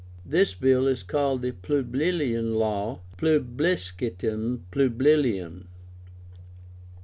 This 0.25 0.55
bill 0.55 0.87
is 0.87 1.03
called 1.03 1.43
the 1.43 1.51
PUBLILIAN 1.51 2.55
LAW 2.55 3.01
(Plebiscítum 3.19 4.61
Publilium). 4.71 5.65